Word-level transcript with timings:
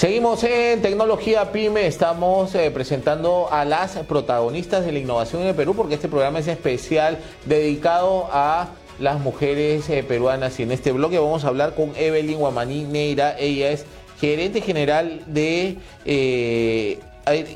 Seguimos 0.00 0.42
en 0.44 0.80
Tecnología 0.80 1.52
Pyme, 1.52 1.86
estamos 1.86 2.54
eh, 2.54 2.70
presentando 2.70 3.52
a 3.52 3.66
las 3.66 3.98
protagonistas 4.08 4.86
de 4.86 4.92
la 4.92 4.98
innovación 4.98 5.42
en 5.42 5.48
el 5.48 5.54
Perú 5.54 5.74
porque 5.76 5.96
este 5.96 6.08
programa 6.08 6.38
es 6.38 6.48
especial 6.48 7.18
dedicado 7.44 8.26
a 8.32 8.70
las 8.98 9.20
mujeres 9.20 9.90
eh, 9.90 10.02
peruanas 10.02 10.58
y 10.58 10.62
en 10.62 10.72
este 10.72 10.92
bloque 10.92 11.18
vamos 11.18 11.44
a 11.44 11.48
hablar 11.48 11.74
con 11.74 11.92
Evelyn 11.96 12.38
Guamaní 12.38 12.84
Neira, 12.84 13.38
ella 13.38 13.72
es 13.72 13.84
gerente 14.18 14.62
general 14.62 15.20
de, 15.26 15.76
eh, 16.06 16.98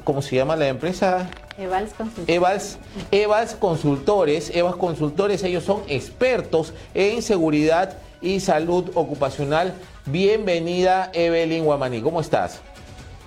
¿cómo 0.05 0.21
se 0.21 0.37
llama 0.37 0.55
la 0.55 0.69
empresa? 0.69 1.31
Evals 1.57 1.95
Consultores. 1.95 2.29
Evals, 2.29 2.79
Evals 3.11 3.55
Consultores, 3.55 4.51
Evals 4.55 4.77
Consultores, 4.77 5.43
ellos 5.45 5.65
son 5.65 5.83
expertos 5.89 6.75
en 6.93 7.23
seguridad 7.23 7.97
y 8.25 8.41
salud 8.41 8.91
ocupacional 8.95 9.75
Bienvenida 10.07 11.11
Evelyn 11.13 11.65
Guamaní, 11.65 12.01
¿cómo 12.01 12.21
estás? 12.21 12.61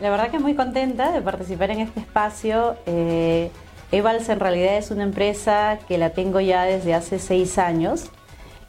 La 0.01 0.09
verdad 0.09 0.29
que 0.29 0.39
muy 0.39 0.55
contenta 0.55 1.11
de 1.11 1.21
participar 1.21 1.71
en 1.71 1.79
este 1.79 1.99
espacio. 1.99 2.75
Eh, 2.85 3.51
Evals 3.91 4.27
en 4.29 4.39
realidad 4.39 4.77
es 4.77 4.91
una 4.91 5.03
empresa 5.03 5.79
que 5.87 5.97
la 5.97 6.09
tengo 6.09 6.39
ya 6.39 6.63
desde 6.63 6.93
hace 6.93 7.19
seis 7.19 7.57
años 7.57 8.09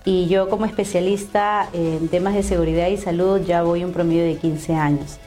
y 0.05 0.29
yo 0.29 0.49
como 0.49 0.65
especialista 0.65 1.69
en 1.73 2.09
temas 2.09 2.35
de 2.35 2.43
seguridad 2.43 2.89
y 2.89 2.97
salud 2.99 3.41
ya 3.45 3.63
voy 3.63 3.83
un 3.85 3.93
promedio 3.93 4.25
de 4.25 4.37
15 4.37 4.75
años. 4.75 5.19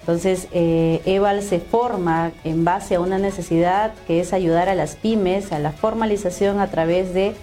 Entonces, 0.00 0.48
eh, 0.52 1.00
Eval 1.04 1.42
se 1.42 1.60
forma 1.60 2.32
en 2.44 2.64
base 2.64 2.96
a 2.96 3.00
una 3.00 3.18
necesidad 3.18 3.92
que 4.06 4.20
es 4.20 4.32
ayudar 4.32 4.68
a 4.68 4.74
las 4.74 4.96
pymes 4.96 5.52
a 5.52 5.58
la 5.58 5.72
formalización 5.72 6.60
a 6.60 6.70
través 6.70 7.14
de 7.14 7.34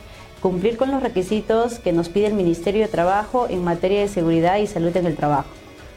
cumplir 0.42 0.78
con 0.78 0.92
los 0.92 1.02
requisitos 1.02 1.80
que 1.80 1.92
nos 1.92 2.10
pide 2.10 2.28
el 2.28 2.34
Ministerio 2.34 2.82
de 2.82 2.88
Trabajo 2.88 3.48
en 3.50 3.64
materia 3.64 4.02
de 4.02 4.08
seguridad 4.08 4.58
y 4.58 4.68
salud 4.68 4.96
en 4.96 5.06
el 5.06 5.16
trabajo. 5.16 5.50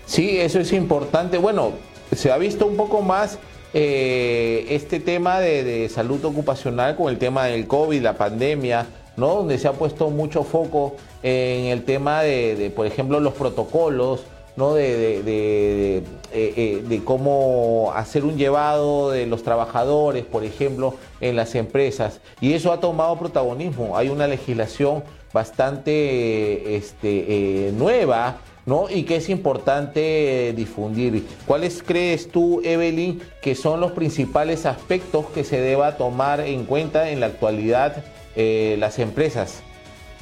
Sí, 0.07 0.39
eso 0.39 0.61
es 0.61 0.73
importante. 0.73 1.39
Bueno, 1.39 1.73
se 2.15 2.33
ha 2.33 2.39
visto 2.39 2.67
un 2.67 2.77
poco 2.77 3.03
más 3.03 3.39
eh, 3.73 4.67
este 4.71 4.99
tema 4.99 5.41
de, 5.41 5.89
salud 5.89 6.25
ocupacional 6.25 6.97
con 6.97 7.09
el 7.09 7.19
tema 7.19 7.47
del 7.47 7.67
COVID, 7.67 8.03
la 8.03 8.15
pandemia, 8.15 8.87
¿no? 9.17 9.37
Donde 9.37 9.59
se 9.59 9.69
ha 9.69 9.73
puesto 9.73 10.11
mucho 10.11 10.43
foco 10.43 10.97
en 11.23 11.67
el 11.67 11.85
tema 11.85 12.23
de 12.23 12.73
por 12.75 12.87
ejemplo, 12.87 13.21
los 13.21 13.35
protocolos, 13.35 14.25
¿no? 14.57 14.75
De, 14.75 16.03
eh, 16.33 16.55
eh, 16.57 16.83
de, 16.87 17.03
cómo 17.03 17.93
hacer 17.95 18.25
un 18.25 18.37
llevado 18.37 19.11
de 19.11 19.27
los 19.27 19.43
trabajadores, 19.43 20.25
por 20.25 20.45
ejemplo, 20.45 20.95
en 21.21 21.37
las 21.37 21.55
empresas. 21.55 22.21
Y 22.41 22.53
eso 22.53 22.73
ha 22.73 22.81
tomado 22.81 23.19
protagonismo. 23.19 23.97
Hay 23.97 24.09
una 24.09 24.27
legislación 24.27 25.03
bastante 25.33 26.77
este, 26.77 27.69
eh, 27.69 27.73
nueva. 27.73 28.39
¿no? 28.67 28.89
Y 28.89 29.03
que 29.05 29.17
es 29.17 29.29
importante 29.31 30.53
difundir. 30.55 31.27
¿Cuáles 31.47 31.83
crees 31.83 32.31
tú, 32.31 32.61
Evelyn, 32.63 33.21
que 33.41 33.55
son 33.55 33.81
los 33.81 33.93
principales 33.93 34.67
aspectos 34.67 35.27
que 35.35 35.43
se 35.43 35.61
deba 35.61 35.97
tomar 35.97 36.41
en 36.41 36.67
cuenta 36.67 37.11
en 37.11 37.21
la 37.21 37.27
actualidad 37.27 38.05
las 38.37 38.99
empresas 38.99 39.63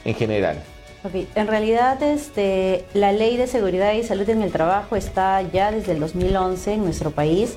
en 0.04 0.14
general? 0.14 0.62
En 1.34 1.46
realidad, 1.46 2.02
este, 2.02 2.84
la 2.92 3.12
ley 3.12 3.36
de 3.36 3.46
seguridad 3.46 3.92
y 3.92 4.02
salud 4.02 4.28
en 4.28 4.42
el 4.42 4.50
trabajo 4.50 4.96
está 4.96 5.40
ya 5.42 5.70
desde 5.70 5.92
el 5.92 6.00
2011 6.00 6.74
en 6.74 6.84
nuestro 6.84 7.12
país. 7.12 7.56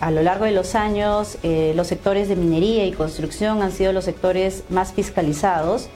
A 0.00 0.10
lo 0.10 0.22
largo 0.22 0.44
de 0.44 0.52
los 0.52 0.74
años, 0.74 1.38
eh, 1.42 1.72
los 1.76 1.88
sectores 1.88 2.28
de 2.28 2.36
minería 2.36 2.86
y 2.86 2.92
construcción 2.92 3.62
han 3.62 3.72
sido 3.72 3.92
los 3.92 4.04
sectores 4.04 4.64
más 4.70 4.92
fiscalizados. 4.92 5.88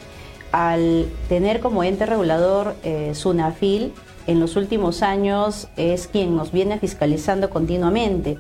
Al 0.51 1.07
tener 1.29 1.61
como 1.61 1.83
ente 1.83 2.05
regulador 2.05 2.75
eh, 2.83 3.13
SUNAFIL, 3.15 3.93
en 4.27 4.39
los 4.39 4.57
últimos 4.57 5.03
años 5.03 5.69
es 5.77 6.09
quien 6.09 6.37
nos 6.37 6.53
viene 6.53 6.79
fiscalizando 6.79 7.49
continuamente. 7.49 8.37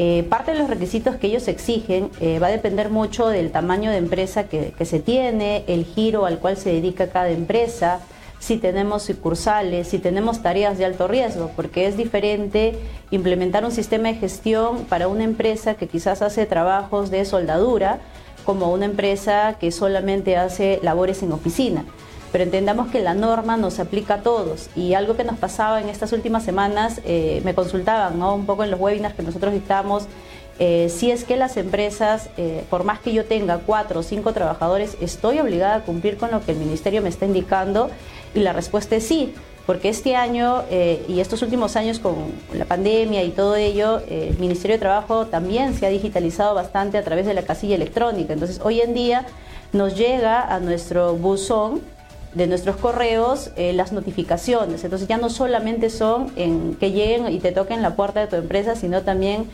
Eh, 0.00 0.22
parte 0.28 0.52
de 0.52 0.58
los 0.60 0.70
requisitos 0.70 1.16
que 1.16 1.26
ellos 1.26 1.48
exigen 1.48 2.12
eh, 2.20 2.38
va 2.38 2.46
a 2.46 2.50
depender 2.50 2.88
mucho 2.88 3.26
del 3.26 3.50
tamaño 3.50 3.90
de 3.90 3.96
empresa 3.96 4.44
que, 4.44 4.72
se 4.84 5.00
tiene, 5.00 5.64
el 5.66 5.84
giro 5.84 6.24
al 6.24 6.38
cual 6.38 6.56
se 6.56 6.72
dedica 6.72 7.08
cada 7.08 7.30
empresa, 7.30 7.98
si 8.38 8.58
tenemos 8.58 9.02
sucursales, 9.02 9.88
si 9.88 9.98
tenemos 9.98 10.40
tareas 10.40 10.78
de 10.78 10.84
alto 10.84 11.08
riesgo, 11.08 11.50
porque 11.56 11.88
es 11.88 11.96
diferente 11.96 12.78
implementar 13.10 13.64
un 13.64 13.72
sistema 13.72 14.06
de 14.06 14.14
gestión 14.14 14.84
para 14.84 15.08
una 15.08 15.24
empresa 15.24 15.74
que 15.74 15.88
quizás 15.88 16.22
hace 16.22 16.46
trabajos 16.46 17.10
de 17.10 17.24
soldadura 17.24 17.98
como 18.44 18.72
una 18.72 18.84
empresa 18.84 19.56
que 19.58 19.72
solamente 19.72 20.36
hace 20.36 20.78
labores 20.80 21.24
en 21.24 21.32
oficina 21.32 21.84
pero 22.32 22.44
entendamos 22.44 22.90
que 22.90 23.00
la 23.00 23.14
norma 23.14 23.56
nos 23.56 23.78
aplica 23.78 24.14
a 24.14 24.22
todos. 24.22 24.68
Y 24.76 24.94
algo 24.94 25.16
que 25.16 25.24
nos 25.24 25.38
pasaba 25.38 25.80
en 25.80 25.88
estas 25.88 26.12
últimas 26.12 26.44
semanas, 26.44 27.00
eh, 27.04 27.40
me 27.44 27.54
consultaban 27.54 28.20
un 28.22 28.46
poco 28.46 28.64
en 28.64 28.70
los 28.70 28.80
webinars 28.80 29.14
que 29.14 29.22
nosotros 29.22 29.52
dictamos, 29.52 30.06
eh, 30.58 30.88
si 30.88 31.10
es 31.10 31.24
que 31.24 31.36
las 31.36 31.56
empresas, 31.56 32.30
eh, 32.36 32.64
por 32.68 32.82
más 32.82 32.98
que 32.98 33.12
yo 33.12 33.24
tenga 33.24 33.58
cuatro 33.58 34.00
o 34.00 34.02
cinco 34.02 34.32
trabajadores, 34.32 34.96
estoy 35.00 35.38
obligada 35.38 35.76
a 35.76 35.80
cumplir 35.82 36.16
con 36.16 36.32
lo 36.32 36.44
que 36.44 36.52
el 36.52 36.58
ministerio 36.58 37.00
me 37.00 37.08
está 37.08 37.26
indicando 37.26 37.90
y 38.34 38.40
la 38.40 38.52
respuesta 38.52 38.96
es 38.96 39.06
sí, 39.06 39.34
porque 39.66 39.88
este 39.88 40.16
año 40.16 40.64
y 41.08 41.20
estos 41.20 41.42
últimos 41.42 41.76
años 41.76 41.98
con 41.98 42.14
la 42.54 42.64
pandemia 42.64 43.22
y 43.22 43.30
todo 43.30 43.54
ello, 43.54 44.00
el 44.08 44.38
Ministerio 44.38 44.76
de 44.76 44.80
Trabajo 44.80 45.26
también 45.26 45.74
se 45.74 45.84
ha 45.84 45.90
digitalizado 45.90 46.54
bastante 46.54 46.96
a 46.96 47.04
través 47.04 47.26
de 47.26 47.34
la 47.34 47.42
casilla 47.42 47.74
electrónica. 47.74 48.32
Entonces, 48.32 48.60
hoy 48.64 48.80
en 48.80 48.94
día 48.94 49.26
nos 49.74 49.94
llega 49.94 50.42
a 50.42 50.58
nuestro 50.58 51.14
buzón 51.14 51.82
de 52.38 52.46
nuestros 52.46 52.76
correos 52.76 53.50
eh, 53.56 53.72
las 53.72 53.92
notificaciones. 53.92 54.84
Entonces 54.84 55.08
ya 55.08 55.18
no 55.18 55.28
solamente 55.28 55.90
son 55.90 56.32
en 56.36 56.76
que 56.76 56.92
lleguen 56.92 57.30
y 57.32 57.40
te 57.40 57.50
toquen 57.50 57.82
la 57.82 57.96
puerta 57.96 58.20
de 58.20 58.28
tu 58.28 58.36
empresa, 58.36 58.76
sino 58.76 59.02
también 59.02 59.46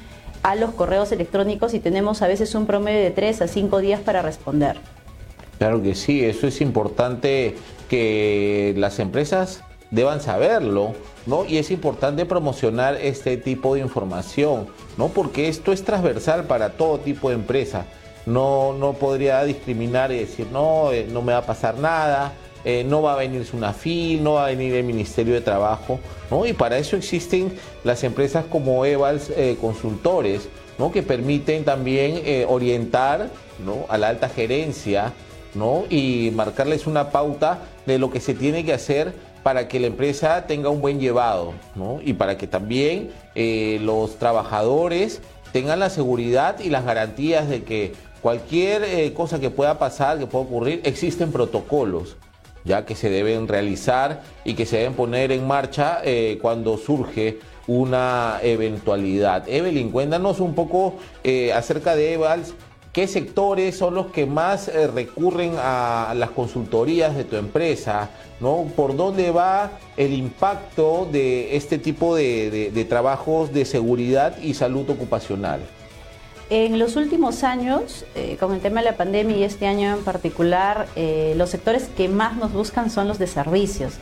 a 0.42 0.54
los 0.54 0.72
correos 0.74 1.10
electrónicos 1.10 1.72
y 1.72 1.80
tenemos 1.80 2.20
a 2.20 2.28
veces 2.28 2.54
un 2.54 2.66
promedio 2.66 3.00
de 3.00 3.10
tres 3.10 3.40
a 3.40 3.48
cinco 3.48 3.78
días 3.78 4.00
para 4.00 4.20
responder. 4.20 4.76
Claro 5.58 5.82
que 5.82 5.94
sí, 5.94 6.22
eso 6.22 6.46
es 6.46 6.60
importante 6.60 7.56
que 7.88 8.74
las 8.76 8.98
empresas 8.98 9.64
deban 9.90 10.20
saberlo, 10.20 10.92
¿no? 11.24 11.46
Y 11.46 11.56
es 11.56 11.70
importante 11.70 12.26
promocionar 12.26 12.96
este 12.96 13.38
tipo 13.38 13.74
de 13.74 13.80
información, 13.80 14.66
¿no? 14.98 15.08
Porque 15.08 15.48
esto 15.48 15.72
es 15.72 15.84
transversal 15.84 16.44
para 16.44 16.70
todo 16.70 16.98
tipo 16.98 17.30
de 17.30 17.36
empresa. 17.36 17.86
No, 18.26 18.74
no 18.74 18.92
podría 18.94 19.42
discriminar 19.44 20.12
y 20.12 20.18
decir, 20.18 20.48
no, 20.52 20.92
eh, 20.92 21.06
no 21.10 21.22
me 21.22 21.32
va 21.32 21.38
a 21.38 21.46
pasar 21.46 21.78
nada, 21.78 22.32
eh, 22.64 22.82
no 22.82 23.02
va 23.02 23.12
a 23.12 23.16
venir 23.16 23.44
SUNAFIL, 23.44 24.22
no 24.22 24.34
va 24.34 24.46
a 24.46 24.48
venir 24.48 24.74
el 24.74 24.84
Ministerio 24.84 25.34
de 25.34 25.42
Trabajo, 25.42 26.00
¿no? 26.30 26.46
Y 26.46 26.54
para 26.54 26.78
eso 26.78 26.96
existen 26.96 27.52
las 27.84 28.04
empresas 28.04 28.46
como 28.46 28.86
Evals 28.86 29.30
eh, 29.36 29.58
Consultores, 29.60 30.48
¿no? 30.78 30.90
Que 30.90 31.02
permiten 31.02 31.64
también 31.64 32.22
eh, 32.24 32.46
orientar, 32.48 33.28
¿no? 33.64 33.84
A 33.90 33.98
la 33.98 34.08
alta 34.08 34.30
gerencia, 34.30 35.12
¿no? 35.54 35.84
Y 35.90 36.32
marcarles 36.34 36.86
una 36.86 37.10
pauta 37.10 37.60
de 37.84 37.98
lo 37.98 38.10
que 38.10 38.20
se 38.20 38.32
tiene 38.32 38.64
que 38.64 38.72
hacer 38.72 39.12
para 39.42 39.68
que 39.68 39.78
la 39.78 39.88
empresa 39.88 40.46
tenga 40.46 40.70
un 40.70 40.80
buen 40.80 40.98
llevado, 40.98 41.52
¿no? 41.74 42.00
Y 42.02 42.14
para 42.14 42.38
que 42.38 42.46
también 42.46 43.10
los 43.34 44.18
trabajadores 44.18 45.20
tengan 45.52 45.80
la 45.80 45.90
seguridad 45.90 46.60
y 46.60 46.70
las 46.70 46.86
garantías 46.86 47.46
de 47.50 47.62
que 47.62 47.92
cualquier 48.22 49.12
cosa 49.12 49.38
que 49.40 49.50
pueda 49.50 49.78
pasar, 49.78 50.18
que 50.18 50.26
pueda 50.26 50.46
ocurrir, 50.46 50.80
existen 50.84 51.30
protocolos 51.30 52.16
ya 52.64 52.84
que 52.84 52.94
se 52.94 53.10
deben 53.10 53.46
realizar 53.46 54.22
y 54.44 54.54
que 54.54 54.66
se 54.66 54.78
deben 54.78 54.94
poner 54.94 55.32
en 55.32 55.46
marcha 55.46 56.00
eh, 56.02 56.38
cuando 56.40 56.76
surge 56.76 57.38
una 57.66 58.38
eventualidad. 58.42 59.48
Evelyn, 59.48 59.90
cuéntanos 59.90 60.40
un 60.40 60.54
poco 60.54 60.96
eh, 61.22 61.52
acerca 61.52 61.94
de 61.94 62.14
Evals, 62.14 62.54
qué 62.92 63.06
sectores 63.06 63.76
son 63.76 63.94
los 63.94 64.06
que 64.06 64.26
más 64.26 64.68
eh, 64.68 64.86
recurren 64.86 65.54
a 65.58 66.14
las 66.16 66.30
consultorías 66.30 67.16
de 67.16 67.24
tu 67.24 67.36
empresa. 67.36 68.10
¿Por 68.76 68.94
dónde 68.94 69.30
va 69.30 69.70
el 69.96 70.12
impacto 70.12 71.08
de 71.10 71.56
este 71.56 71.78
tipo 71.78 72.14
de 72.14 72.86
trabajos 72.86 73.54
de 73.54 73.64
seguridad 73.64 74.36
y 74.42 74.52
salud 74.52 74.90
ocupacional? 74.90 75.60
En 76.50 76.78
los 76.78 76.96
últimos 76.96 77.42
años, 77.42 78.04
eh, 78.14 78.36
con 78.38 78.52
el 78.52 78.60
tema 78.60 78.80
de 78.80 78.90
la 78.90 78.96
pandemia 78.96 79.36
y 79.36 79.44
este 79.44 79.66
año 79.66 79.94
en 79.96 80.04
particular, 80.04 80.86
eh, 80.94 81.34
los 81.36 81.50
sectores 81.50 81.88
que 81.96 82.08
más 82.08 82.36
nos 82.36 82.52
buscan 82.52 82.90
son 82.90 83.08
los 83.08 83.18
de 83.18 83.26
servicios. 83.26 83.94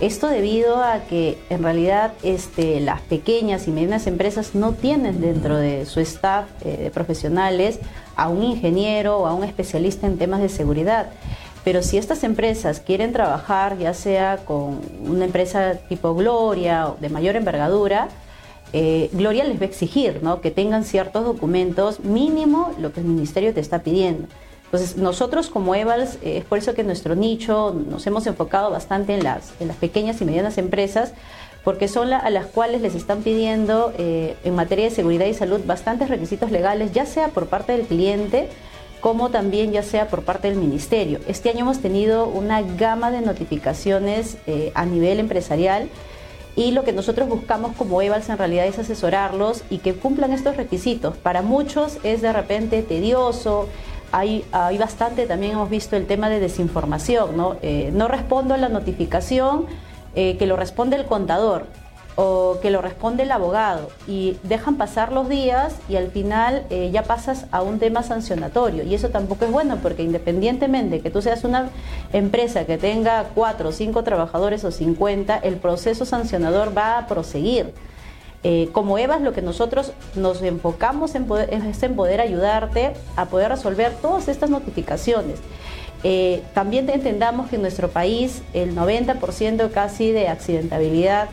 Esto 0.00 0.28
debido 0.28 0.82
a 0.82 1.00
que 1.00 1.36
en 1.50 1.62
realidad 1.62 2.12
este, 2.22 2.80
las 2.80 3.00
pequeñas 3.02 3.66
y 3.66 3.72
medianas 3.72 4.06
empresas 4.06 4.54
no 4.54 4.72
tienen 4.72 5.20
dentro 5.20 5.56
de 5.56 5.84
su 5.84 6.00
staff 6.00 6.46
eh, 6.64 6.76
de 6.76 6.90
profesionales 6.90 7.80
a 8.16 8.28
un 8.28 8.44
ingeniero 8.44 9.18
o 9.18 9.26
a 9.26 9.34
un 9.34 9.42
especialista 9.42 10.06
en 10.06 10.16
temas 10.16 10.40
de 10.40 10.48
seguridad. 10.48 11.10
Pero 11.64 11.82
si 11.82 11.98
estas 11.98 12.24
empresas 12.24 12.80
quieren 12.80 13.12
trabajar, 13.12 13.76
ya 13.78 13.92
sea 13.94 14.38
con 14.38 14.80
una 15.04 15.26
empresa 15.26 15.74
tipo 15.88 16.14
Gloria 16.14 16.88
o 16.88 16.96
de 16.98 17.10
mayor 17.10 17.36
envergadura, 17.36 18.08
eh, 18.72 19.10
Gloria 19.12 19.44
les 19.44 19.58
va 19.58 19.62
a 19.62 19.68
exigir 19.68 20.20
¿no? 20.22 20.40
que 20.40 20.50
tengan 20.50 20.84
ciertos 20.84 21.24
documentos, 21.24 22.00
mínimo 22.00 22.72
lo 22.78 22.92
que 22.92 23.00
el 23.00 23.06
ministerio 23.06 23.52
te 23.52 23.60
está 23.60 23.82
pidiendo. 23.82 24.28
Entonces, 24.66 24.96
nosotros 24.96 25.50
como 25.50 25.74
Evals, 25.74 26.16
eh, 26.22 26.38
es 26.38 26.44
por 26.44 26.58
eso 26.58 26.74
que 26.74 26.84
nuestro 26.84 27.16
nicho 27.16 27.74
nos 27.88 28.06
hemos 28.06 28.26
enfocado 28.28 28.70
bastante 28.70 29.14
en 29.14 29.24
las, 29.24 29.52
pequeñas 29.80 30.20
y 30.20 30.24
medianas 30.24 30.58
empresas, 30.58 31.12
porque 31.64 31.88
son 31.88 32.12
a 32.12 32.30
las 32.30 32.46
cuales 32.46 32.80
les 32.80 32.94
están 32.94 33.22
pidiendo 33.22 33.92
eh, 33.98 34.36
en 34.44 34.54
materia 34.54 34.86
de 34.86 34.90
seguridad 34.92 35.26
y 35.26 35.34
salud 35.34 35.60
bastantes 35.66 36.08
requisitos 36.08 36.50
legales, 36.52 36.92
ya 36.92 37.04
sea 37.04 37.28
por 37.28 37.46
parte 37.48 37.72
del 37.72 37.86
cliente, 37.86 38.48
como 39.00 39.30
también 39.30 39.72
ya 39.72 39.82
sea 39.82 40.08
por 40.08 40.22
parte 40.22 40.48
del 40.48 40.56
ministerio. 40.56 41.18
Este 41.26 41.50
año 41.50 41.60
hemos 41.60 41.80
tenido 41.80 42.28
una 42.28 42.62
gama 42.62 43.10
de 43.10 43.20
notificaciones 43.22 44.36
a 44.74 44.86
nivel 44.86 45.20
empresarial 45.20 45.88
y 46.56 46.72
lo 46.72 46.84
que 46.84 46.92
nosotros 46.92 47.28
buscamos 47.28 47.76
como 47.76 48.02
EVALS 48.02 48.28
en 48.28 48.38
realidad 48.38 48.66
es 48.66 48.78
asesorarlos 48.78 49.62
y 49.70 49.78
que 49.78 49.94
cumplan 49.94 50.32
estos 50.32 50.56
requisitos. 50.56 51.16
Para 51.16 51.42
muchos 51.42 51.98
es 52.02 52.22
de 52.22 52.32
repente 52.32 52.82
tedioso, 52.82 53.68
hay, 54.12 54.44
hay 54.52 54.76
bastante, 54.78 55.26
también 55.26 55.52
hemos 55.52 55.70
visto 55.70 55.96
el 55.96 56.06
tema 56.06 56.28
de 56.28 56.40
desinformación, 56.40 57.36
¿no? 57.36 57.56
Eh, 57.62 57.90
no 57.92 58.08
respondo 58.08 58.54
a 58.54 58.56
la 58.56 58.68
notificación 58.68 59.66
eh, 60.14 60.36
que 60.36 60.46
lo 60.46 60.56
responde 60.56 60.96
el 60.96 61.04
contador 61.04 61.66
o 62.16 62.58
que 62.60 62.70
lo 62.70 62.82
responde 62.82 63.22
el 63.22 63.32
abogado 63.32 63.88
y 64.06 64.36
dejan 64.42 64.76
pasar 64.76 65.12
los 65.12 65.28
días 65.28 65.76
y 65.88 65.96
al 65.96 66.10
final 66.10 66.64
eh, 66.70 66.90
ya 66.92 67.02
pasas 67.02 67.46
a 67.50 67.62
un 67.62 67.78
tema 67.78 68.02
sancionatorio 68.02 68.82
y 68.84 68.94
eso 68.94 69.10
tampoco 69.10 69.44
es 69.44 69.50
bueno 69.50 69.78
porque 69.82 70.02
independientemente 70.02 71.00
que 71.00 71.10
tú 71.10 71.22
seas 71.22 71.44
una 71.44 71.70
empresa 72.12 72.66
que 72.66 72.78
tenga 72.78 73.30
cuatro 73.34 73.70
o 73.70 73.72
cinco 73.72 74.02
trabajadores 74.04 74.64
o 74.64 74.70
50, 74.70 75.38
el 75.38 75.56
proceso 75.56 76.04
sancionador 76.04 76.76
va 76.76 76.98
a 76.98 77.06
proseguir. 77.06 77.72
Eh, 78.42 78.70
como 78.72 78.96
EVAS 78.96 79.20
lo 79.20 79.34
que 79.34 79.42
nosotros 79.42 79.92
nos 80.14 80.42
enfocamos 80.42 81.14
en 81.14 81.30
es 81.50 81.82
en 81.82 81.94
poder 81.94 82.22
ayudarte 82.22 82.94
a 83.16 83.26
poder 83.26 83.50
resolver 83.50 83.92
todas 84.00 84.28
estas 84.28 84.48
notificaciones. 84.48 85.40
Eh, 86.02 86.42
también 86.54 86.88
entendamos 86.88 87.50
que 87.50 87.56
en 87.56 87.62
nuestro 87.62 87.88
país 87.88 88.42
el 88.54 88.74
90% 88.74 89.70
casi 89.70 90.12
de 90.12 90.28
accidentabilidad 90.28 91.28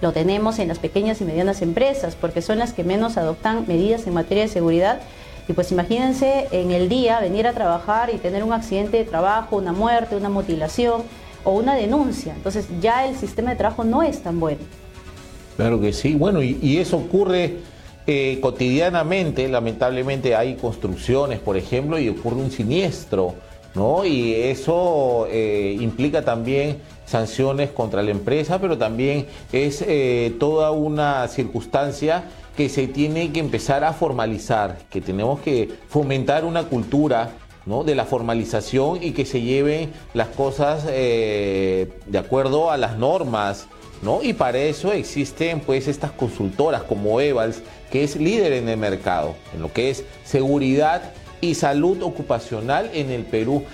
lo 0.00 0.12
tenemos 0.12 0.58
en 0.58 0.68
las 0.68 0.78
pequeñas 0.78 1.20
y 1.20 1.24
medianas 1.24 1.62
empresas, 1.62 2.16
porque 2.16 2.42
son 2.42 2.58
las 2.58 2.72
que 2.72 2.84
menos 2.84 3.16
adoptan 3.16 3.64
medidas 3.66 4.06
en 4.06 4.14
materia 4.14 4.44
de 4.44 4.48
seguridad. 4.48 5.00
Y 5.48 5.52
pues 5.52 5.70
imagínense 5.72 6.48
en 6.50 6.72
el 6.72 6.88
día 6.88 7.20
venir 7.20 7.46
a 7.46 7.52
trabajar 7.52 8.10
y 8.12 8.18
tener 8.18 8.42
un 8.42 8.52
accidente 8.52 8.96
de 8.96 9.04
trabajo, 9.04 9.56
una 9.56 9.72
muerte, 9.72 10.16
una 10.16 10.28
mutilación 10.28 11.02
o 11.44 11.52
una 11.52 11.74
denuncia. 11.74 12.34
Entonces 12.34 12.66
ya 12.80 13.06
el 13.06 13.16
sistema 13.16 13.50
de 13.50 13.56
trabajo 13.56 13.84
no 13.84 14.02
es 14.02 14.22
tan 14.22 14.40
bueno. 14.40 14.60
Claro 15.56 15.80
que 15.80 15.92
sí. 15.92 16.14
Bueno, 16.14 16.42
y, 16.42 16.76
eso 16.78 16.98
ocurre 16.98 17.58
eh, 18.06 18.38
cotidianamente. 18.42 19.48
Lamentablemente 19.48 20.34
hay 20.34 20.56
construcciones, 20.56 21.38
por 21.38 21.56
ejemplo, 21.56 21.98
y 21.98 22.08
ocurre 22.08 22.36
un 22.36 22.50
siniestro, 22.50 23.34
¿no? 23.76 24.06
Y 24.06 24.34
eso 24.34 25.28
eh, 25.30 25.76
implica 25.78 26.22
también 26.22 26.78
sanciones 27.04 27.70
contra 27.70 28.02
la 28.02 28.10
empresa, 28.10 28.58
pero 28.58 28.78
también 28.78 29.26
es 29.52 29.84
eh, 29.86 30.34
toda 30.40 30.70
una 30.70 31.28
circunstancia 31.28 32.24
que 32.56 32.70
se 32.70 32.88
tiene 32.88 33.30
que 33.32 33.38
empezar 33.38 33.84
a 33.84 33.92
formalizar, 33.92 34.78
que 34.90 35.02
tenemos 35.02 35.40
que 35.40 35.68
fomentar 35.88 36.46
una 36.46 36.64
cultura 36.64 37.32
¿no? 37.66 37.84
de 37.84 37.94
la 37.94 38.06
formalización 38.06 39.02
y 39.02 39.12
que 39.12 39.26
se 39.26 39.42
lleven 39.42 39.92
las 40.14 40.28
cosas 40.28 40.86
eh, 40.88 41.92
de 42.06 42.18
acuerdo 42.18 42.70
a 42.70 42.78
las 42.78 42.96
normas. 42.96 43.68
¿no? 44.00 44.22
Y 44.22 44.32
para 44.32 44.58
eso 44.58 44.90
existen 44.92 45.60
pues 45.60 45.86
estas 45.86 46.12
consultoras 46.12 46.82
como 46.82 47.20
Evals, 47.20 47.62
que 47.90 48.04
es 48.04 48.16
líder 48.16 48.54
en 48.54 48.70
el 48.70 48.78
mercado, 48.78 49.34
en 49.54 49.60
lo 49.60 49.70
que 49.70 49.90
es 49.90 50.04
seguridad 50.24 51.12
y 51.46 51.54
salud 51.54 52.02
ocupacional 52.02 52.90
en 52.92 53.10
el 53.10 53.24
Perú. 53.24 53.64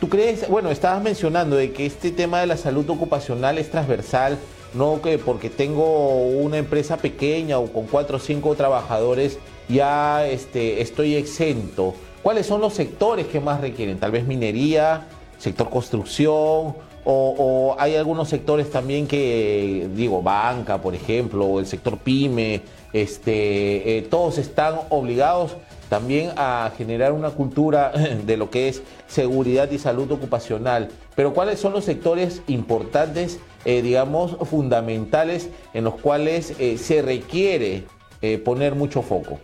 ¿Tú 0.00 0.08
crees, 0.08 0.48
bueno, 0.48 0.70
estabas 0.70 1.02
mencionando 1.02 1.56
de 1.56 1.72
que 1.72 1.86
este 1.86 2.10
tema 2.10 2.40
de 2.40 2.46
la 2.46 2.56
salud 2.56 2.88
ocupacional 2.90 3.58
es 3.58 3.70
transversal, 3.70 4.38
no 4.74 5.00
que 5.00 5.18
porque 5.18 5.48
tengo 5.48 6.26
una 6.26 6.58
empresa 6.58 6.98
pequeña 6.98 7.58
o 7.58 7.72
con 7.72 7.86
cuatro 7.86 8.18
o 8.18 8.20
cinco 8.20 8.54
trabajadores 8.54 9.38
ya 9.68 10.26
este, 10.26 10.82
estoy 10.82 11.16
exento? 11.16 11.94
¿Cuáles 12.22 12.46
son 12.46 12.60
los 12.60 12.74
sectores 12.74 13.26
que 13.26 13.40
más 13.40 13.60
requieren? 13.60 13.98
Tal 13.98 14.10
vez 14.10 14.26
minería, 14.26 15.06
sector 15.38 15.70
construcción, 15.70 16.74
o, 17.08 17.76
hay 17.78 17.94
algunos 17.94 18.28
sectores 18.28 18.68
también 18.68 19.06
que, 19.06 19.88
digo, 19.94 20.22
banca, 20.22 20.82
por 20.82 20.92
ejemplo, 20.92 21.44
o 21.44 21.60
el 21.60 21.66
sector 21.66 21.98
pyme, 21.98 22.62
este, 22.92 23.98
eh, 23.98 24.02
todos 24.02 24.38
están 24.38 24.80
obligados 24.90 25.52
también 25.88 26.32
a 26.36 26.70
generar 26.76 27.12
una 27.12 27.30
cultura 27.30 27.90
de 28.26 28.36
lo 28.36 28.50
que 28.50 28.68
es 28.68 28.82
seguridad 29.06 29.70
y 29.70 29.78
salud 29.78 30.10
ocupacional. 30.10 30.88
Pero 31.14 31.32
¿cuáles 31.32 31.60
son 31.60 31.72
los 31.72 31.84
sectores 31.84 32.42
importantes, 32.46 33.38
eh, 33.64 33.82
digamos, 33.82 34.36
fundamentales 34.48 35.48
en 35.74 35.84
los 35.84 35.94
cuales 35.94 36.54
eh, 36.58 36.78
se 36.78 37.02
requiere 37.02 37.84
eh, 38.22 38.38
poner 38.38 38.74
mucho 38.74 39.02
foco? 39.02 39.38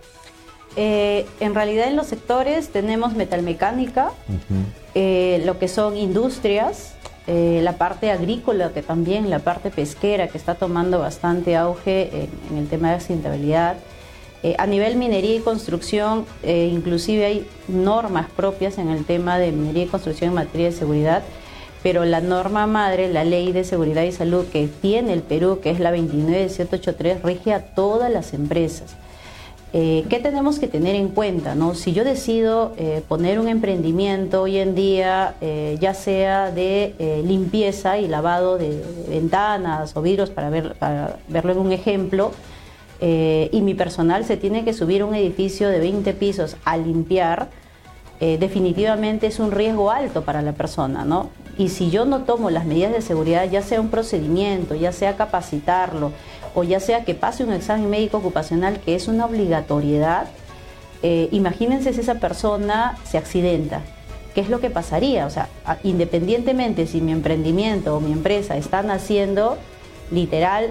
en 0.75 1.55
realidad 1.55 1.89
en 1.89 1.97
los 1.97 2.07
sectores 2.07 2.71
tenemos 2.71 3.13
metalmecánica, 3.13 4.11
lo 4.95 5.59
que 5.59 5.69
son 5.69 5.99
industrias, 5.99 6.95
la 7.27 7.75
parte 7.77 8.11
agrícola 8.11 8.73
que 8.73 8.81
también, 8.81 9.29
la 9.29 9.41
parte 9.41 9.69
pesquera 9.69 10.29
que 10.29 10.39
está 10.39 10.55
tomando 10.55 10.99
bastante 10.99 11.59
auge 11.59 12.31
en, 12.51 12.57
el 12.57 12.69
tema 12.69 12.89
de 12.89 12.95
accidentabilidad. 12.95 13.77
Eh, 14.45 14.57
a 14.59 14.67
nivel 14.67 14.97
minería 14.97 15.37
y 15.37 15.41
construcción, 15.41 16.27
eh, 16.43 16.69
inclusive 16.73 17.25
hay 17.25 17.47
normas 17.69 18.29
propias 18.29 18.79
en 18.79 18.89
el 18.89 19.05
tema 19.05 19.39
de 19.39 19.53
minería 19.53 19.85
y 19.85 19.87
construcción 19.87 20.31
en 20.31 20.35
materia 20.35 20.67
de 20.67 20.73
seguridad, 20.73 21.23
pero 21.85 22.05
la 22.05 22.21
norma 22.21 22.67
madre, 22.67 23.09
la 23.13 23.23
ley 23.23 23.53
de 23.53 23.63
seguridad 23.63 24.03
y 24.03 24.11
salud 24.11 24.47
que 24.47 24.67
tiene 24.67 25.13
el 25.13 25.23
Perú, 25.23 25.61
que 25.63 25.71
es 25.71 25.79
la 25.79 25.93
29783, 25.93 27.23
rige 27.23 27.53
a 27.53 27.67
todas 27.67 28.11
las 28.11 28.35
empresas. 28.35 28.97
Eh, 29.75 30.05
¿Qué 30.11 30.19
tenemos 30.19 30.59
que 30.59 30.67
tener 30.67 30.97
en 30.97 31.09
cuenta? 31.09 31.55
No? 31.55 31.75
Si 31.75 31.93
yo 31.93 32.05
decido 32.05 32.75
poner 33.09 33.39
un 33.39 33.49
emprendimiento 33.49 34.43
hoy 34.43 34.59
en 34.59 34.75
día, 34.75 35.35
ya 35.81 35.95
sea 35.95 36.51
de 36.51 37.23
limpieza 37.25 37.99
y 37.99 38.07
lavado 38.07 38.59
de 38.59 38.85
ventanas 39.09 39.97
o 39.97 40.03
vidrios, 40.03 40.31
para, 40.31 40.51
ver, 40.51 40.75
para 40.75 41.17
verlo 41.29 41.53
en 41.53 41.59
un 41.59 41.73
ejemplo, 41.73 42.33
eh, 43.05 43.49
y 43.51 43.63
mi 43.63 43.75
personal 43.75 44.25
se 44.25 44.37
tiene 44.37 44.65
que 44.65 44.73
subir 44.73 45.03
a 45.03 45.07
un 45.07 45.17
edificio 45.17 45.69
de 45.69 45.81
20 45.81 46.15
pisos 46.15 46.57
a 46.65 46.77
limpiar, 46.77 47.49
eh, 48.21 48.39
definitivamente 48.39 49.27
es 49.27 49.41
un 49.41 49.51
riesgo 49.51 49.91
alto 49.91 50.23
para 50.23 50.41
la 50.41 50.53
persona, 50.53 51.05
¿no? 51.05 51.31
Y 51.59 51.71
si 51.71 51.91
yo 51.91 52.05
no 52.05 52.23
tomo 52.23 52.49
las 52.49 52.65
medidas 52.65 52.93
de 52.93 53.03
seguridad, 53.03 53.51
ya 53.51 53.61
sea 53.61 53.81
un 53.81 53.89
procedimiento, 53.89 54.77
ya 54.77 54.93
sea 54.93 55.17
capacitarlo, 55.17 56.13
o 56.55 56.63
ya 56.63 56.79
sea 56.79 57.05
que 57.05 57.17
pase 57.17 57.43
un 57.43 57.53
examen 57.53 57.91
médico 57.91 58.19
ocupacional, 58.19 58.79
que 58.79 58.95
es 58.95 59.09
una 59.09 59.27
obligatoriedad, 59.27 60.29
eh, 61.03 61.29
imagínense 61.33 61.93
si 61.93 62.03
esa 62.03 62.21
persona 62.21 62.97
se 63.03 63.19
accidenta. 63.19 63.81
¿Qué 64.33 64.43
es 64.43 64.49
lo 64.49 64.61
que 64.61 64.71
pasaría? 64.71 65.27
O 65.27 65.31
sea, 65.31 65.49
independientemente 65.83 66.87
si 66.87 67.01
mi 67.01 67.11
emprendimiento 67.11 67.97
o 67.97 68.01
mi 68.01 68.13
empresa 68.13 68.57
están 68.57 68.93
haciendo, 68.93 69.59
literal, 70.13 70.71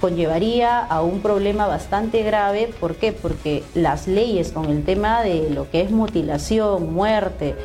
conllevaría 0.00 0.80
a 0.80 1.02
un 1.02 1.20
problema 1.20 1.66
bastante 1.66 2.22
grave. 2.22 2.72
¿Por 2.80 2.96
qué? 2.96 3.12
Porque 3.12 3.62
las 3.74 4.08
leyes 4.08 4.52
con 4.52 4.66
el 4.66 4.84
tema 4.84 5.22
de 5.22 5.50
lo 5.50 5.70
que 5.70 5.80
es 5.82 5.90
mutilación, 5.90 6.92
muerte 6.92 7.56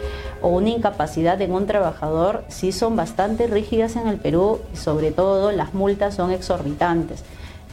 o 0.42 0.50
una 0.50 0.70
incapacidad 0.70 1.42
en 1.42 1.52
un 1.52 1.66
trabajador 1.66 2.44
sí 2.48 2.72
son 2.72 2.96
bastante 2.96 3.48
rígidas 3.48 3.96
en 3.96 4.08
el 4.08 4.18
Perú 4.18 4.60
y 4.74 4.78
sobre 4.78 5.12
todo 5.12 5.52
las 5.52 5.74
multas 5.74 6.16
son 6.16 6.32
exorbitantes. 6.32 7.24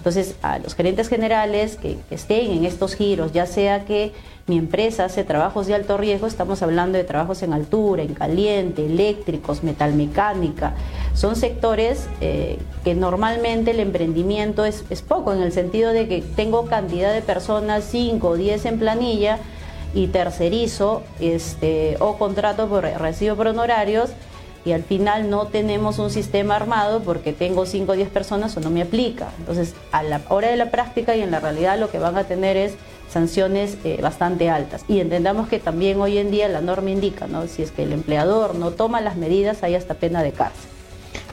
Entonces, 0.05 0.37
a 0.43 0.59
los 0.59 0.75
gerentes 0.75 1.09
generales 1.09 1.77
que, 1.77 1.97
estén 2.11 2.51
en 2.51 2.67
estos 2.67 2.95
giros, 2.95 3.33
ya 3.33 3.47
sea 3.47 3.87
que 3.87 4.13
mi 4.47 4.59
empresa 4.59 5.07
hace 5.07 5.25
trabajos 5.25 5.67
de 5.67 5.75
alto 5.75 5.97
riesgo, 5.97 6.27
estamos 6.27 6.61
hablando 6.61 6.99
de 6.99 7.05
trabajos 7.05 7.43
en 7.43 7.55
altura, 7.55 8.03
en 8.03 8.13
caliente, 8.13 8.85
eléctricos, 8.85 9.63
metalmecánica, 9.63 10.75
son 11.15 11.37
sectores 11.37 12.07
eh, 12.21 12.59
que 12.85 12.95
normalmente 12.95 13.71
el 13.71 13.81
emprendimiento 13.81 14.67
es, 14.67 14.83
poco, 15.01 15.33
en 15.33 15.41
el 15.41 15.53
sentido 15.53 15.93
de 15.93 16.07
que 16.07 16.21
tengo 16.21 16.67
cantidad 16.67 17.15
de 17.15 17.23
personas, 17.23 17.85
5 17.85 18.29
o 18.29 18.37
10 18.37 18.67
en 18.67 18.79
planilla, 18.79 19.39
y 19.95 20.09
tercerizo 20.09 21.03
este, 21.19 21.97
o 22.01 22.19
contrato 22.19 22.69
por 22.69 22.83
recibo 22.83 23.37
por 23.37 23.47
honorarios 23.47 24.11
y 24.65 24.73
al 24.73 24.83
final 24.83 25.31
no 25.31 25.47
tenemos 25.47 25.99
un 25.99 26.11
sistema 26.11 26.57
armado 26.57 27.03
porque 27.03 27.33
tengo 27.33 27.67
5 27.67 27.93
o 27.93 27.95
10 27.95 28.09
personas 28.09 28.57
o 28.57 28.61
no 28.61 28.71
me 28.71 28.83
aplica. 28.83 29.29
Entonces, 29.39 29.75
a 29.93 30.03
la 30.03 30.23
hora 30.29 30.49
de 30.49 30.57
la 30.57 30.71
práctica 30.71 31.15
y 31.17 31.21
en 31.21 31.31
la 31.31 31.41
realidad 31.41 31.79
lo 31.79 31.91
que 31.91 31.99
van 31.99 32.17
a 32.17 32.25
tener 32.25 32.57
es 32.57 32.75
sanciones 33.11 33.77
eh, 33.85 33.99
bastante 34.01 34.49
altas. 34.49 34.85
Y 34.89 35.01
entendamos 35.01 35.49
que 35.49 35.59
también 35.59 36.01
hoy 36.01 36.19
en 36.19 36.31
día 36.31 36.49
la 36.49 36.61
norma 36.61 36.91
indica, 36.91 37.27
¿no? 37.27 37.47
Si 37.47 37.63
es 37.63 37.71
que 37.71 37.83
el 37.83 37.93
empleador 37.93 38.55
no 38.55 38.71
toma 38.71 39.01
las 39.01 39.17
medidas, 39.17 39.63
hay 39.63 39.75
hasta 39.75 39.95
pena 39.95 40.23
de 40.23 40.33
cárcel. 40.33 40.71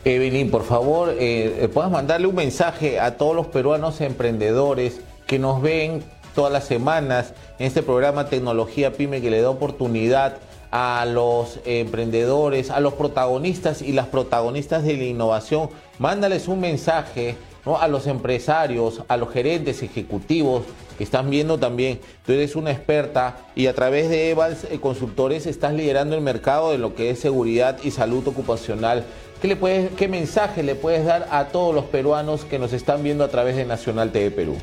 Evelyn, 0.04 0.50
por 0.52 0.64
favor, 0.64 1.10
eh, 1.10 1.64
eh, 1.64 1.68
puedas 1.68 1.92
mandarle 1.92 2.28
un 2.28 2.36
mensaje 2.36 3.00
a 3.00 3.18
todos 3.18 3.36
los 3.36 3.48
peruanos 3.48 4.02
emprendedores 4.02 5.00
que 5.26 5.40
nos 5.40 5.62
ven 5.62 6.04
todas 6.36 6.52
las 6.52 6.66
semanas 6.66 7.34
en 7.60 7.68
este 7.68 7.84
programa 7.84 8.28
Tecnología 8.28 8.94
Pyme 8.94 9.22
que 9.22 9.30
le 9.30 9.42
da 9.42 9.50
oportunidad 9.50 10.38
a 10.72 11.06
los 11.06 11.60
emprendedores, 11.66 12.72
a 12.72 12.80
los 12.80 12.94
protagonistas 12.94 13.82
y 13.82 13.92
las 13.92 14.08
protagonistas 14.08 14.84
de 14.84 14.98
la 14.98 15.04
innovación. 15.04 15.70
Mándales 16.00 16.48
un 16.48 16.62
mensaje 16.62 17.36
a 17.80 17.88
los 17.88 18.08
empresarios, 18.08 19.04
a 19.08 19.18
los 19.18 19.30
gerentes 19.30 19.84
ejecutivos 19.84 20.64
que 20.98 21.04
están 21.04 21.30
viendo 21.30 21.60
también. 21.60 22.00
Tú 22.26 22.32
eres 22.32 22.56
una 22.56 22.72
experta 22.72 23.38
y 23.54 23.68
a 23.68 23.76
través 23.76 24.10
de 24.10 24.32
Evals 24.32 24.66
eh, 24.70 24.80
Consultores 24.80 25.46
estás 25.46 25.74
liderando 25.74 26.16
el 26.16 26.22
mercado 26.22 26.72
de 26.72 26.78
lo 26.78 26.96
que 26.96 27.12
es 27.12 27.20
seguridad 27.20 27.78
y 27.84 27.92
salud 27.92 28.28
ocupacional. 28.28 29.04
¿Qué, 29.42 29.90
¿Qué 29.98 30.08
mensaje 30.08 30.64
le 30.64 30.76
puedes 30.76 31.06
dar 31.06 31.28
a 31.32 31.46
todos 31.46 31.74
los 31.74 31.86
peruanos 31.86 32.46
que 32.46 32.60
nos 32.60 32.74
están 32.74 33.04
viendo 33.04 33.24
a 33.24 33.30
través 33.30 33.56
de 33.56 33.66
Nacional 33.66 34.12
TV 34.12 34.32
Perú? 34.32 34.56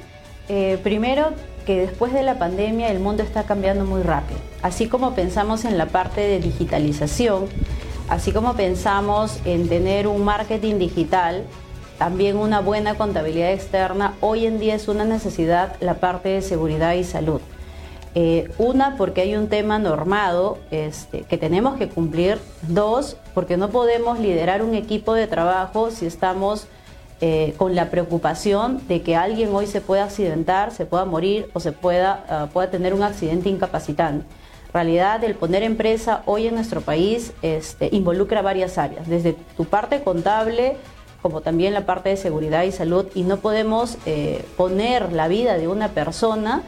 Eh, 0.49 0.78
primero, 0.83 1.33
que 1.67 1.81
después 1.81 2.12
de 2.12 2.23
la 2.23 2.38
pandemia 2.38 2.90
el 2.90 3.00
mundo 3.00 3.23
está 3.23 3.45
cambiando 3.45 3.85
muy 3.85 4.02
rápido. 4.02 4.40
Así 4.62 4.88
como 4.88 5.14
pensamos 5.14 5.64
en 5.64 5.76
la 5.76 5.87
parte 5.87 6.23
de 6.23 6.40
digitalización, 6.40 7.47
así 8.09 8.33
como 8.33 8.55
pensamos 8.55 9.38
en 9.45 9.69
tener 9.69 10.07
un 10.07 10.25
marketing 10.25 10.78
digital, 10.78 11.45
también 11.99 12.37
una 12.37 12.61
buena 12.61 12.95
contabilidad 12.95 13.52
externa, 13.52 14.14
hoy 14.21 14.47
en 14.47 14.59
día 14.59 14.76
es 14.76 14.88
una 14.88 15.05
necesidad 15.05 15.76
la 15.81 15.95
parte 15.95 16.31
de 16.31 16.43
seguridad 16.43 16.95
y 16.95 17.05
salud. 17.05 17.40
Eh, 18.14 18.50
una, 18.57 18.97
porque 18.97 19.21
hay 19.21 19.37
un 19.37 19.49
tema 19.49 19.78
normado 19.78 20.59
este, 20.71 21.23
que 21.23 21.37
tenemos 21.37 21.76
que 21.76 21.88
cumplir. 21.88 22.38
Dos, 22.62 23.17
porque 23.35 23.57
no 23.57 23.69
podemos 23.69 24.19
liderar 24.19 24.62
un 24.62 24.75
equipo 24.75 25.12
de 25.12 25.26
trabajo 25.26 25.90
si 25.90 26.07
estamos 26.07 26.67
eh, 27.20 27.54
con 27.56 27.75
la 27.75 27.90
preocupación 27.90 28.87
de 28.87 29.02
que 29.02 29.16
alguien 29.16 29.52
hoy 29.52 29.66
se 29.66 29.80
pueda 29.80 30.04
accidentar, 30.04 30.70
se 30.70 30.87
pueda 30.87 31.04
morir 31.04 31.50
o 31.52 31.58
se 31.58 31.72
pueda, 31.72 32.25
ah, 32.28 32.48
pueda 32.52 32.70
tener 32.70 32.94
un 32.94 33.02
accidente 33.02 33.48
incapacitante. 33.48 34.25
En 34.68 34.72
realidad, 34.72 35.25
el 35.25 35.34
poner 35.34 35.64
empresa 35.64 36.22
hoy 36.26 36.46
en 36.46 36.54
nuestro 36.54 36.80
país 36.80 37.32
este, 37.42 37.88
involucra 37.90 38.40
varias 38.40 38.78
áreas, 38.78 39.08
desde 39.08 39.34
tu 39.56 39.64
parte 39.64 40.02
contable, 40.02 40.76
como 41.20 41.40
también 41.40 41.75
la 41.75 41.87
parte 41.87 42.10
de 42.10 42.16
seguridad 42.16 42.62
y 42.62 42.70
salud, 42.70 43.06
y 43.14 43.22
no 43.22 43.38
podemos 43.38 43.98
eh, 44.06 44.44
poner 44.56 45.12
la 45.12 45.26
vida 45.26 45.58
de 45.58 45.66
una 45.66 45.88
persona 45.88 46.62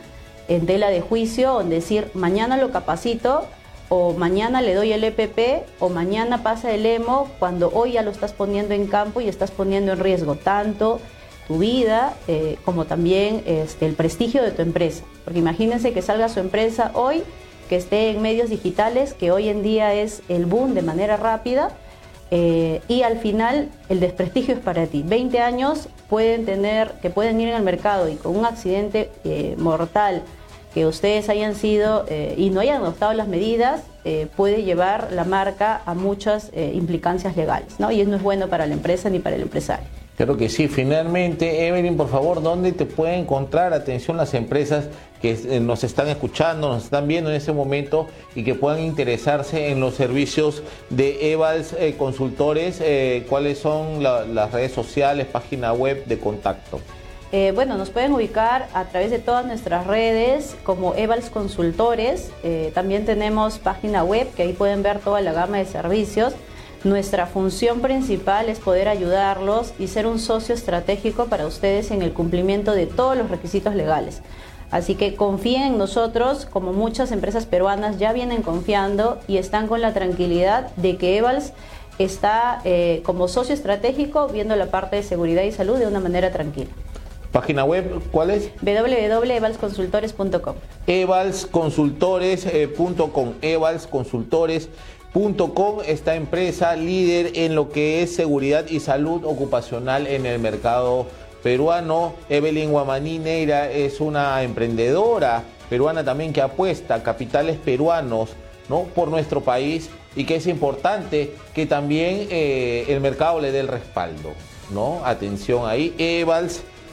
en 0.48 0.66
tela 0.66 0.88
de 0.88 1.00
juicio, 1.00 1.54
o 1.54 1.62
decir, 1.62 2.10
mañana 2.14 2.56
lo 2.56 2.72
capacito, 2.72 3.46
o 3.90 4.14
mañana 4.14 4.62
le 4.62 4.74
doy 4.74 4.92
el 4.92 5.02
EPP, 5.02 5.66
o 5.80 5.88
mañana 5.88 6.44
pasa 6.44 6.70
el 6.72 6.86
EMO, 6.86 7.28
cuando 7.40 7.70
hoy 7.74 7.92
ya 7.92 8.02
lo 8.02 8.12
estás 8.12 8.32
poniendo 8.32 8.72
en 8.72 8.86
campo 8.86 9.20
y 9.20 9.28
estás 9.28 9.50
poniendo 9.50 9.92
en 9.92 9.98
riesgo 9.98 10.36
tanto 10.36 11.00
tu 11.48 11.58
vida 11.58 12.14
eh, 12.28 12.56
como 12.64 12.84
también 12.84 13.42
este, 13.46 13.86
el 13.86 13.94
prestigio 13.94 14.44
de 14.44 14.52
tu 14.52 14.62
empresa. 14.62 15.02
Porque 15.24 15.40
imagínense 15.40 15.92
que 15.92 16.02
salga 16.02 16.28
su 16.28 16.38
empresa 16.38 16.92
hoy, 16.94 17.24
que 17.68 17.74
esté 17.74 18.10
en 18.10 18.22
medios 18.22 18.48
digitales, 18.48 19.12
que 19.12 19.32
hoy 19.32 19.48
en 19.48 19.64
día 19.64 19.92
es 19.92 20.22
el 20.28 20.46
boom 20.46 20.74
de 20.74 20.82
manera 20.82 21.16
rápida, 21.16 21.72
eh, 22.30 22.80
y 22.86 23.02
al 23.02 23.18
final 23.18 23.70
el 23.88 23.98
desprestigio 23.98 24.54
es 24.54 24.60
para 24.60 24.86
ti. 24.86 25.02
20 25.04 25.40
años 25.40 25.88
pueden 26.08 26.46
tener, 26.46 26.92
que 27.02 27.10
pueden 27.10 27.40
ir 27.40 27.48
en 27.48 27.56
el 27.56 27.62
mercado 27.64 28.08
y 28.08 28.14
con 28.14 28.36
un 28.36 28.44
accidente 28.44 29.10
eh, 29.24 29.56
mortal 29.58 30.22
que 30.74 30.86
ustedes 30.86 31.28
hayan 31.28 31.54
sido 31.54 32.06
eh, 32.08 32.34
y 32.36 32.50
no 32.50 32.60
hayan 32.60 32.82
adoptado 32.82 33.12
las 33.12 33.28
medidas, 33.28 33.82
puede 34.34 34.62
llevar 34.62 35.08
la 35.12 35.24
marca 35.24 35.82
a 35.84 35.92
muchas 35.92 36.50
implicancias 36.54 37.36
legales, 37.36 37.78
¿no? 37.78 37.90
Y 37.90 38.00
eso 38.00 38.10
no 38.10 38.16
es 38.16 38.22
bueno 38.22 38.48
para 38.48 38.66
la 38.66 38.72
empresa 38.72 39.10
ni 39.10 39.18
para 39.18 39.36
el 39.36 39.42
empresario. 39.42 39.86
Claro 40.20 40.36
que 40.36 40.50
sí. 40.50 40.68
Finalmente, 40.68 41.66
Evelyn, 41.66 41.96
por 41.96 42.10
favor, 42.10 42.42
¿dónde 42.42 42.72
te 42.72 42.84
pueden 42.84 43.20
encontrar, 43.20 43.72
atención, 43.72 44.18
las 44.18 44.34
empresas 44.34 44.90
que 45.22 45.32
eh, 45.32 45.60
nos 45.60 45.82
están 45.82 46.08
escuchando, 46.08 46.68
nos 46.68 46.84
están 46.84 47.08
viendo 47.08 47.30
en 47.30 47.36
ese 47.36 47.52
momento 47.52 48.06
y 48.34 48.44
que 48.44 48.54
puedan 48.54 48.80
interesarse 48.80 49.70
en 49.70 49.80
los 49.80 49.94
servicios 49.94 50.62
de 50.90 51.32
Evals 51.32 51.72
eh, 51.72 51.94
Consultores? 51.96 52.82
Eh, 52.82 53.24
¿Cuáles 53.30 53.60
son 53.60 54.02
las 54.02 54.52
redes 54.52 54.72
sociales, 54.72 55.26
página 55.26 55.72
web 55.72 56.04
de 56.04 56.18
contacto? 56.18 56.80
Bueno, 57.54 57.78
nos 57.78 57.90
pueden 57.90 58.12
ubicar 58.12 58.68
a 58.74 58.86
través 58.86 59.10
de 59.10 59.20
todas 59.20 59.46
nuestras 59.46 59.86
redes 59.86 60.56
como 60.64 60.94
Evals 60.94 61.30
Consultores. 61.30 62.30
también 62.74 63.04
tenemos 63.04 63.58
página 63.58 64.02
web 64.02 64.28
que 64.34 64.42
ahí 64.42 64.52
pueden 64.52 64.82
ver 64.82 64.98
toda 64.98 65.20
la 65.20 65.32
gama 65.32 65.58
de 65.58 65.64
servicios. 65.64 66.34
Nuestra 66.82 67.26
función 67.26 67.80
principal 67.80 68.48
es 68.48 68.58
poder 68.58 68.88
ayudarlos 68.88 69.74
y 69.78 69.88
ser 69.88 70.06
un 70.06 70.18
socio 70.18 70.54
estratégico 70.54 71.26
para 71.26 71.46
ustedes 71.46 71.90
en 71.90 72.00
el 72.00 72.14
cumplimiento 72.14 72.72
de 72.72 72.86
todos 72.86 73.18
los 73.18 73.30
requisitos 73.30 73.74
legales. 73.74 74.22
Así 74.70 74.94
que 74.94 75.14
confíen 75.14 75.62
en 75.62 75.78
nosotros, 75.78 76.46
como 76.46 76.72
muchas 76.72 77.12
empresas 77.12 77.44
peruanas 77.44 77.98
ya 77.98 78.14
vienen 78.14 78.40
confiando 78.40 79.18
y 79.28 79.36
están 79.36 79.66
con 79.66 79.82
la 79.82 79.92
tranquilidad 79.92 80.74
de 80.76 80.96
que 80.96 81.18
Evals 81.18 81.52
está 81.98 82.62
eh, 82.64 83.02
como 83.04 83.28
socio 83.28 83.54
estratégico 83.54 84.28
viendo 84.28 84.56
la 84.56 84.70
parte 84.70 84.96
de 84.96 85.02
seguridad 85.02 85.42
y 85.42 85.52
salud 85.52 85.76
de 85.76 85.86
una 85.86 86.00
manera 86.00 86.30
tranquila. 86.30 86.70
Página 87.32 87.64
web, 87.64 88.02
¿cuál 88.10 88.30
es? 88.30 88.50
www.evalsconsultores.com. 88.60 90.56
Evalsconsultores.com. 90.86 93.32
Evalsconsultores 93.40 94.68
Com, 95.12 95.80
esta 95.84 96.14
empresa 96.14 96.76
líder 96.76 97.32
en 97.34 97.56
lo 97.56 97.70
que 97.70 98.02
es 98.02 98.14
seguridad 98.14 98.68
y 98.68 98.78
salud 98.78 99.24
ocupacional 99.24 100.06
en 100.06 100.24
el 100.24 100.38
mercado 100.38 101.06
peruano. 101.42 102.14
Evelyn 102.28 102.70
Guamaní 102.70 103.18
Neira 103.18 103.72
es 103.72 104.00
una 104.00 104.40
emprendedora 104.44 105.42
peruana 105.68 106.04
también 106.04 106.32
que 106.32 106.40
apuesta 106.40 106.94
a 106.94 107.02
capitales 107.02 107.56
peruanos 107.56 108.30
¿no? 108.68 108.84
por 108.94 109.08
nuestro 109.08 109.40
país 109.40 109.90
y 110.14 110.24
que 110.24 110.36
es 110.36 110.46
importante 110.46 111.34
que 111.54 111.66
también 111.66 112.28
eh, 112.30 112.84
el 112.88 113.00
mercado 113.00 113.40
le 113.40 113.50
dé 113.50 113.60
el 113.60 113.68
respaldo. 113.68 114.30
¿no? 114.72 115.04
Atención 115.04 115.68
ahí, 115.68 115.92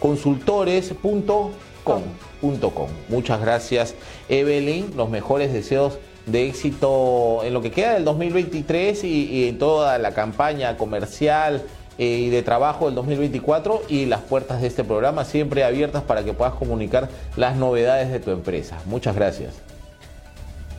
evalsconsultores.com. 0.01 2.01
Muchas 3.09 3.41
gracias 3.41 3.95
Evelyn, 4.29 4.95
los 4.95 5.09
mejores 5.09 5.53
deseos 5.53 5.97
de 6.25 6.47
éxito 6.47 7.43
en 7.43 7.53
lo 7.53 7.61
que 7.61 7.71
queda 7.71 7.93
del 7.93 8.05
2023 8.05 9.03
y, 9.05 9.47
en 9.47 9.57
toda 9.57 9.97
la 9.97 10.13
campaña 10.13 10.77
comercial 10.77 11.63
eh, 11.97 12.05
y 12.05 12.29
de 12.29 12.43
trabajo 12.43 12.87
del 12.87 12.95
2024 12.95 13.83
y 13.87 14.05
las 14.05 14.21
puertas 14.21 14.61
de 14.61 14.67
este 14.67 14.83
programa 14.83 15.23
siempre 15.23 15.63
abiertas 15.63 16.03
para 16.03 16.23
que 16.23 16.33
puedas 16.33 16.55
comunicar 16.55 17.09
las 17.37 17.55
novedades 17.55 18.11
de 18.11 18.19
tu 18.19 18.31
empresa. 18.31 18.77
Muchas 18.85 19.15
gracias. 19.15 19.76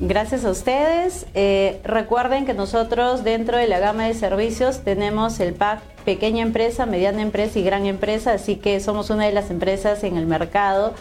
Gracias 0.01 0.45
a 0.45 0.51
ustedes. 0.51 1.27
Eh, 1.35 1.81
recuerden 1.83 2.47
que 2.47 2.55
nosotros 2.55 3.25
dentro 3.25 3.57
de 3.57 3.67
la 3.67 3.81
gama 3.81 4.07
de 4.07 4.15
servicios 4.15 4.81
tenemos 4.85 5.41
el 5.41 5.55
pack 5.55 5.81
pequeña 6.05 6.43
empresa, 6.43 6.87
mediana 6.87 7.21
empresa 7.21 7.59
y 7.59 7.65
gran 7.65 7.85
empresa, 7.85 8.33
así 8.33 8.57
que 8.57 8.79
somos 8.81 9.11
una 9.11 9.27
de 9.27 9.33
las 9.33 9.51
empresas 9.51 10.05
en 10.05 10.17
el 10.17 10.27
mercado 10.27 10.95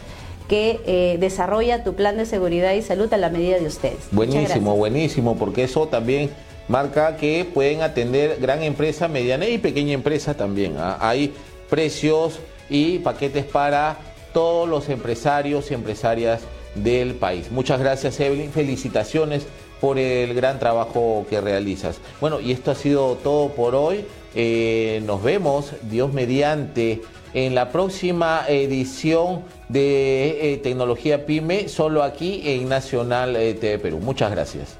que 0.48 0.80
eh, 0.86 1.18
desarrolla 1.20 1.84
tu 1.84 1.94
plan 1.94 2.18
de 2.18 2.26
seguridad 2.26 2.74
y 2.74 2.82
salud 2.82 3.12
a 3.14 3.18
la 3.18 3.30
medida 3.30 3.60
de 3.60 3.68
ustedes. 3.68 4.00
Buenísimo, 4.12 4.76
buenísimo, 4.76 5.38
porque 5.38 5.64
eso 5.64 5.88
también 5.88 6.32
marca 6.68 7.18
que 7.18 7.46
pueden 7.46 7.82
atender 7.82 8.38
gran 8.42 8.64
empresa, 8.64 9.08
mediana 9.08 9.48
y 9.48 9.58
pequeña 9.60 9.94
empresa 9.94 10.34
también. 10.34 10.76
¿ah? 10.78 10.98
Hay 11.02 11.34
precios 11.70 12.40
y 12.70 13.00
paquetes 13.00 13.46
para 13.46 13.98
todos 14.34 14.68
los 14.68 14.90
empresarios 14.90 15.70
y 15.70 15.74
empresarias 15.74 16.42
del 16.76 17.16
país. 17.16 17.52
Muchas 17.52 17.80
gracias 17.80 18.20
Evelyn, 18.20 18.52
felicitaciones 18.52 19.48
por 19.80 20.00
el 20.00 20.34
gran 20.34 20.60
trabajo 20.60 21.26
que 21.30 21.40
realizas. 21.42 22.00
Bueno, 22.20 22.40
y 22.40 22.52
esto 22.52 22.72
ha 22.72 22.76
sido 22.76 23.16
todo 23.16 23.50
por 23.50 23.76
hoy. 23.76 24.06
Eh, 24.36 25.02
nos 25.06 25.24
vemos, 25.24 25.74
Dios 25.84 26.12
mediante 26.14 27.02
en 27.34 27.56
la 27.56 27.70
próxima 27.70 28.44
edición 28.48 29.44
de 29.70 30.54
eh, 30.54 30.58
Tecnología 30.58 31.26
Pyme, 31.26 31.70
solo 31.70 32.04
aquí 32.04 32.42
en 32.46 32.68
Nacional 32.70 33.36
eh, 33.36 33.54
TV 33.54 33.80
Perú. 33.80 34.00
Muchas 34.00 34.32
gracias. 34.32 34.78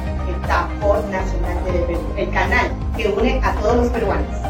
Nacional 1.04 1.62
TV 1.64 1.78
Perú, 1.86 2.00
el 2.16 2.30
canal 2.30 2.70
que 2.96 3.08
une 3.08 3.40
a 3.42 3.54
todos 3.54 3.76
los 3.76 3.88
peruanos. 3.88 4.45